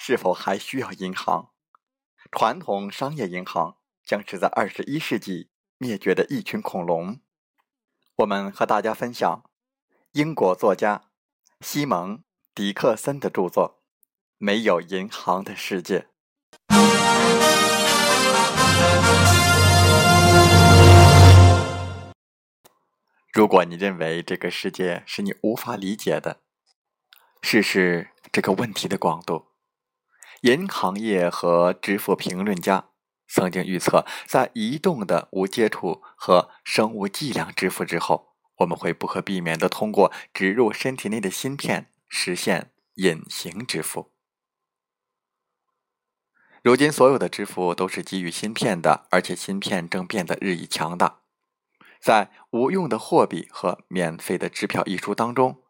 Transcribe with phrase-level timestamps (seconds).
[0.00, 1.50] 是否还需要银行？
[2.30, 7.20] 传统商业银行将是在二十一世纪灭绝的一群恐龙。
[8.18, 9.42] 我们和大家分享
[10.12, 11.10] 英国作家
[11.60, 12.18] 西蒙·
[12.54, 13.82] 迪克森的著作
[14.38, 16.06] 《没有银行的世界》。
[23.32, 26.40] 如果你认为这个世界是你无法理解的，
[27.42, 29.47] 试试这个问题的广度。
[30.42, 32.90] 银行业和支付评论家
[33.26, 44.12] 曾经预测，在移动的无接触和生物计量支付之后，我们会不可避免地通过植入身体内的芯片实现隐形支付。
[46.62, 51.20] 如今，所有的支付都是基于芯片的，而且芯片正变得日益强大。
[52.00, 55.62] 在《无用的货币和免费的支票》一书当中，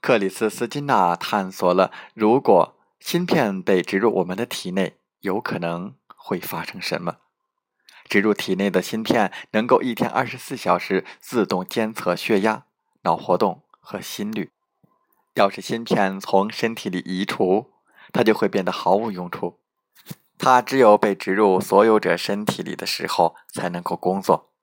[0.00, 2.73] 克里斯·斯金纳探索了如果
[3.04, 7.18] 芯片被植入我们的体内，有可能会发生什么。
[8.08, 12.64] 植入体内的芯片能够一天二十四小时自动监测血压、
[13.02, 14.52] 脑活动和心率。
[15.34, 17.72] 要是芯片从身体里移除，
[18.10, 19.60] 它就会变得毫无用处。
[20.38, 24.53] 它只有被植入所有者身体里的时候才能够工作。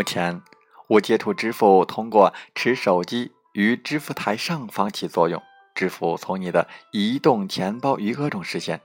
[0.00, 0.40] 目前，
[0.88, 5.42] 无接触支付通过持手机于支付台上方起作用，
[5.74, 8.80] 支付从你的移动钱包余额中实现。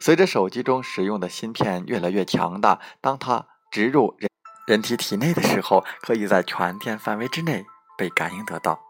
[0.00, 4.28] 随着手机中使用的芯片越来越强大，当它植入人
[4.66, 7.64] 人体体内的时候，可以在全店范围之内
[7.96, 8.80] 被感应得到。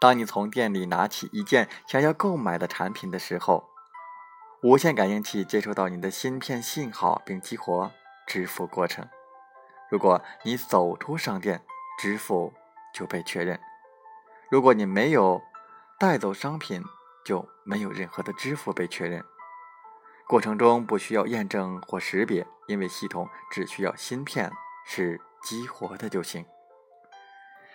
[0.00, 3.64] 当你从店里拿起一件想要购买的产品的时候，
[4.62, 7.90] 无线感应器接收到你的芯片信号，并激活
[8.28, 9.04] 支付过程。
[9.88, 11.62] 如果你走出商店，
[11.98, 12.52] 支付
[12.92, 13.56] 就被确认；
[14.50, 15.40] 如果你没有
[15.98, 16.82] 带走商品，
[17.24, 19.24] 就没有任何的支付被确认。
[20.26, 24.50] 过程中不需要验证或识别，因为系统只需要芯片
[24.84, 26.44] 是激活的就行。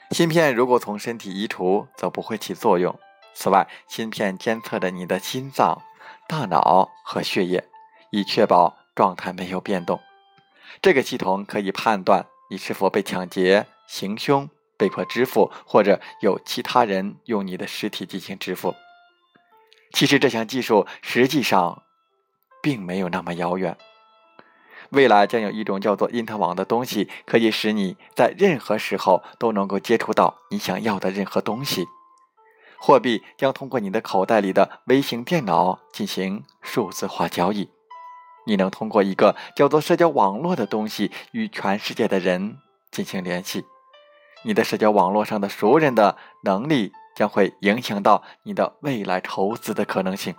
[0.10, 3.00] 芯片如果从身体移除，则不会起作用。
[3.34, 5.82] 此外，芯片监测着你的心脏、
[6.28, 7.70] 大脑和血液，
[8.10, 10.02] 以确保状态没有变动。
[10.80, 18.76] 这个系统可以判断你是否被抢劫、行凶、被迫支付，或者有其他人用你的尸体进行支付。
[19.92, 21.84] 其实这项技术实际上
[22.62, 23.78] 并没有那么遥远。
[24.92, 31.86] 未来将有一种叫做因特网的东西，可以使你在任何时候都能够接触到你想要的任何东西。
[32.78, 37.70] 货币将通过你的口袋里的微型电脑进行数字化交易。
[38.52, 42.58] 你能通过一个叫做社交网络的东西与全世界的人
[42.92, 43.64] 进行联系。
[44.44, 50.36] 你的社交网络上的熟人的能力将会影响到你的未来投资的可能性。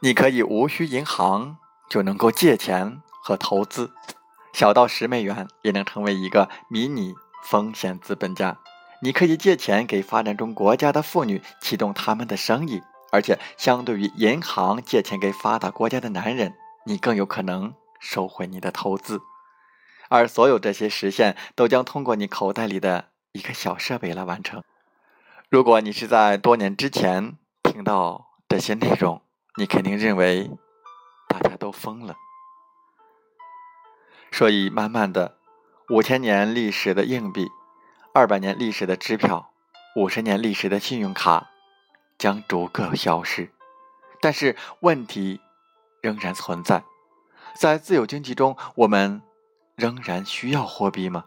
[0.00, 1.58] 你可以无需银行
[1.90, 3.90] 就能够借钱和投资，
[4.54, 7.14] 小到十美元也能成为一个迷你
[7.44, 8.56] 风险资本家。
[9.02, 12.80] 你可以借钱给发展中国家的妇女启动他们的生意，
[13.12, 16.54] 而且相对于银行借钱给发达国家的男人。
[16.86, 19.20] 你更有可能收回你的投资，
[20.08, 24.62] 而所有这些实现都将通过你口袋里的一个小设备来完成。
[25.48, 29.22] 如果你是在多年之前听到这些内容，
[29.56, 30.50] 你肯定认为
[31.28, 32.16] 大家都疯了。
[34.32, 35.38] 所以，慢慢的，
[35.90, 37.48] 五千年历史的硬币、
[38.12, 39.52] 二百年历史的支票、
[39.94, 41.50] 五十年历史的信用卡
[42.18, 43.52] 将逐个消失。
[44.20, 45.40] 但是，问题
[46.04, 46.84] 仍然存在。
[47.56, 49.22] 在自由经济中，我们
[49.74, 51.24] 仍然需要货币吗？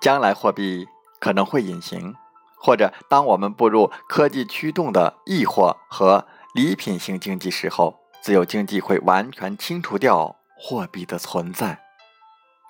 [0.00, 0.86] 将来货币
[1.18, 2.14] 可能会隐形，
[2.56, 6.24] 或者当我们步入科技驱动的易货和
[6.54, 10.36] 礼品型经济时候，自由经济会完全清除掉。
[10.56, 11.82] 货币的存在，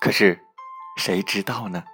[0.00, 0.40] 可是
[0.96, 1.84] 谁知道呢？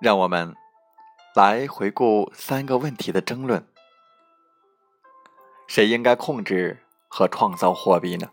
[0.00, 0.56] 让我们
[1.34, 3.66] 来回顾三个问题的争论。
[5.66, 8.30] 谁应该控制和创造货币呢？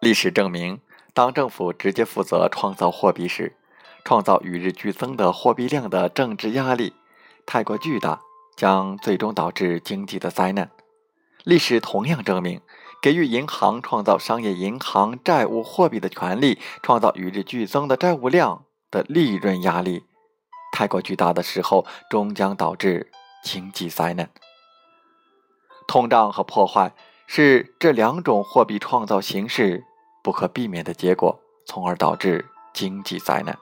[0.00, 0.80] 历史证明，
[1.12, 3.54] 当政府直接负责创造货币时，
[4.04, 6.92] 创造与日俱增的货币量的政治压力
[7.46, 8.20] 太过巨大，
[8.56, 10.68] 将最终导致经济的灾难。
[11.44, 12.60] 历史同样证明，
[13.00, 18.63] 给予银行创造商业银行债务货币的权利，创造与日俱增的债务量
[18.94, 20.04] 的利润压力
[20.72, 23.10] 太过巨大的时候，终将导致
[23.42, 24.30] 经济灾难。
[25.88, 26.94] 通胀和破坏
[27.26, 29.82] 是这两种货币创造形式
[30.22, 33.58] 不可避免的结果，从而导致经济灾难。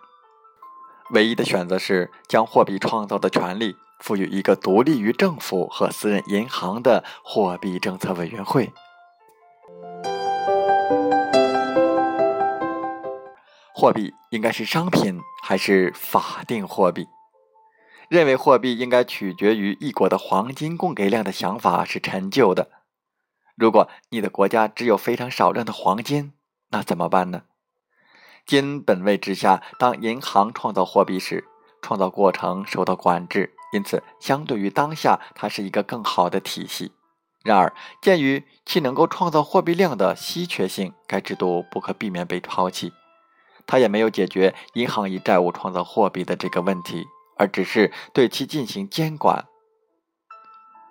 [1.13, 8.73] 唯一的选择是将货币创造的权利赋予一个独立于政府和私人银行的货币政策委员会。
[13.83, 17.09] 货币应该是商品还是法定货币？
[18.09, 22.71] 认为货币应该取决于一国的黄金供给量的想法是陈旧的。
[23.57, 26.33] 如果你的国家只有非常少量的黄金，
[26.69, 27.43] 那怎么办呢？
[28.47, 31.49] 金本位之下，当银行创造货币时，
[31.81, 36.93] 创造过程受到管制，因此相对于当下，它是一个更好的体系。
[37.43, 42.93] 然而，鉴于其能够创造货币量的稀缺性，该制度不可避免被抛弃。
[43.67, 47.07] 它也没有解决银行以债务创造货币的这个问题。
[47.39, 49.47] 而只是对其进行监管，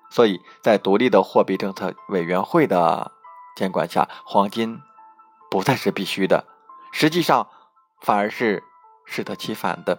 [0.10, 3.12] 所以在独立的货币政策委员会的
[3.56, 4.78] 监管下，黄金
[5.50, 6.46] 不再是必须的，
[6.92, 7.48] 实际上
[8.02, 8.64] 反而是
[9.06, 9.98] 适得其反的。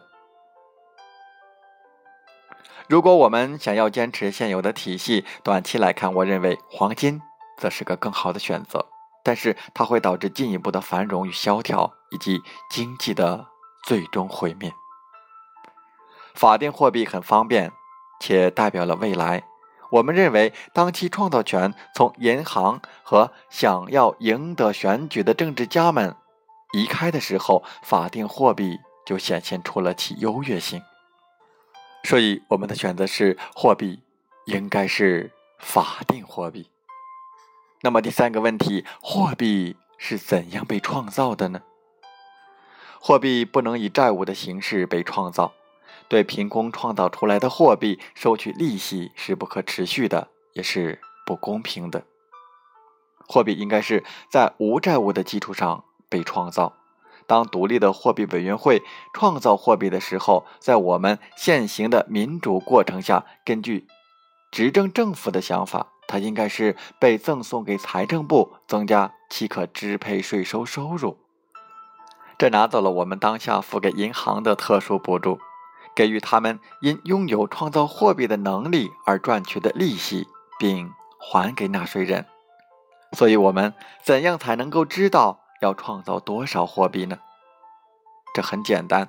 [2.88, 7.22] 如果我们想要坚持现有的体系，短期来看，我认为黄金
[7.56, 8.84] 则是个更好的选择，
[9.24, 12.40] 但是它会导致进一步的繁荣与萧条，以及
[12.70, 13.48] 经济的
[13.84, 14.72] 最终毁灭。
[16.34, 17.72] 法定货币很方便，
[18.20, 19.42] 且代表了未来。
[19.90, 26.16] 我们认为，当其创造权从银行和想要赢得选举的政治家们
[26.72, 30.82] 移开的时候，法定货币就显现出了其优越性。
[32.04, 34.02] 所以，我们的选择是货币
[34.46, 36.70] 应该是法定货币。
[37.82, 41.60] 那么，第三个问题，货币是怎样被创造的呢？
[43.04, 45.52] 货币不能以债务的形式被创造。
[46.08, 52.04] 对凭空创造出来的货币收取利息是不可持续的，也是不公平的。
[53.26, 56.74] 货币应该是在无债务的基础上被创造。
[57.26, 58.82] 当独立的货币委员会
[59.12, 63.88] 创造货币的时候，在我们现行的民主过程下，根据
[64.52, 71.16] 执政政府的想法，它应该是被赠送给财政部，增加其可支配税收收入。
[72.42, 75.38] 这拿走了我们当下付给银行的特殊补助。
[75.94, 80.26] 给予他们因拥有创造货币的能力而赚取的利息，
[80.58, 82.26] 并还给纳税人。
[83.12, 83.72] 所以，我们
[84.02, 87.20] 怎样才能够知道要创造多少货币呢？
[88.34, 89.08] 这很简单，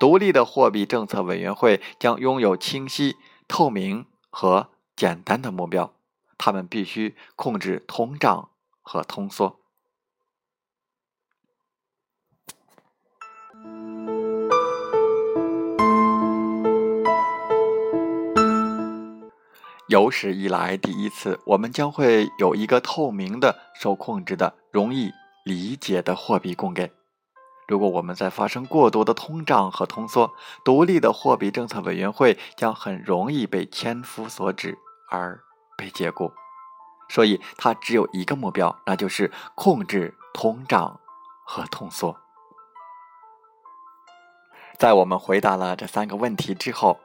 [0.00, 3.14] 独立的货币政策委员会将拥有清晰、
[3.46, 5.92] 透明和简单的目标，
[6.36, 8.48] 他们必须控制通胀
[8.82, 9.60] 和通缩。
[19.92, 25.12] 有史以来第一次，我们将会有一个透明的、受控制的、容易
[25.44, 26.90] 理解的货币供给。
[27.68, 30.32] 如果我们在发生过多的通胀和通缩，
[30.64, 34.78] 独立的货币政策委员会将很容易被千夫所指
[35.10, 35.38] 而
[35.76, 36.32] 被解雇。
[37.10, 40.98] 所以它只有一个目标，那就是控制通胀
[41.44, 42.16] 和通缩。
[44.78, 46.98] 在我们回答了这三个问题之后，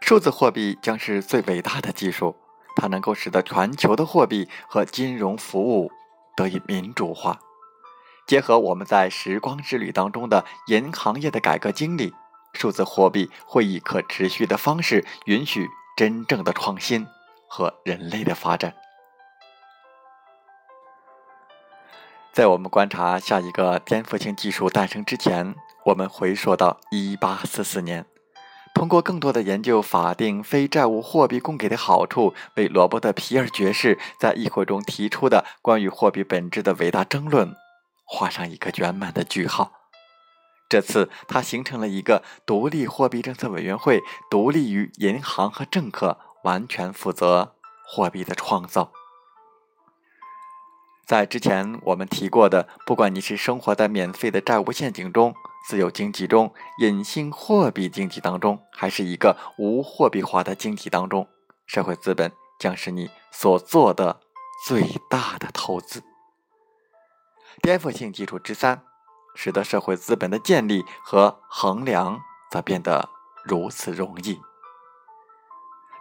[0.00, 2.34] 数字货币将是最伟大的技术，
[2.76, 5.90] 它能够使得全球的货币和金融服务
[6.36, 7.38] 得以民主化。
[8.26, 12.12] 结合我们在时光之旅当中的银行业的改革经历，
[12.54, 17.06] 数字货币会以可持续的方式允许真正的创新
[17.48, 18.74] 和人类的发展。
[22.32, 25.54] 在我们观察下一个颠覆性技术诞生之前，
[25.86, 28.06] 我们回溯到一八四四年，
[28.80, 37.54] 通过更多的研究法定非债务货币供给的好处，为罗伯特·皮尔爵士在议会中提出的关于货币本质的伟大争论
[38.06, 39.72] 画上一个圆满的句号。
[40.70, 47.56] 这次，它形成了一个独立货币政策委员会，独立于银行和政客，完全负责
[47.86, 48.92] 货币的创造。
[51.10, 55.34] 在之前我们提过的，不管你是生活在免费的债务陷阱中、
[55.68, 61.26] 自由经济中、隐性货币经济当中，还是一个无货币化的经济当中，
[61.66, 64.20] 社会资本将是你所做的
[64.64, 66.00] 最大的投资。
[67.60, 68.80] 颠覆性基础之三，
[69.34, 72.20] 使得社会资本的建立和衡量
[72.52, 73.08] 则变得
[73.42, 74.40] 如此容易。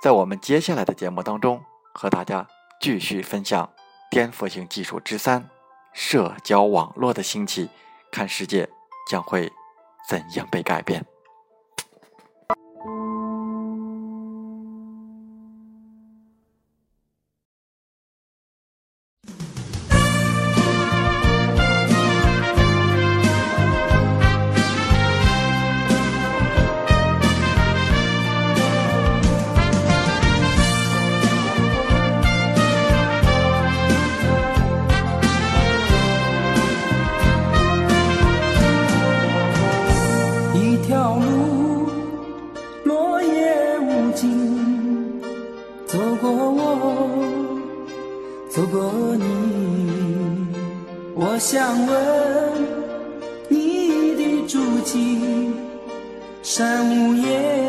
[0.03, 1.63] 在我们接下来的节目当中，
[1.95, 2.47] 和大家
[2.79, 3.71] 继续分享。
[4.09, 5.49] 颠覆性技术之三：
[5.93, 7.69] 社交网络的兴起，
[8.11, 8.67] 看世界
[9.09, 9.51] 将会
[10.07, 11.05] 怎样被改变。
[51.39, 51.95] 想问
[53.47, 55.53] 你的足迹，
[56.43, 57.68] 山无言，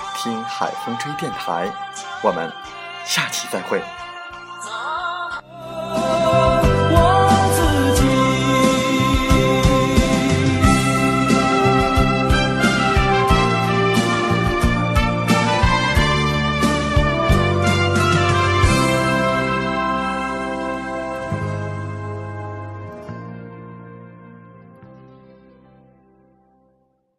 [0.21, 1.67] 听海风吹电台”。
[2.21, 2.51] 我们
[3.03, 3.81] 下期再会。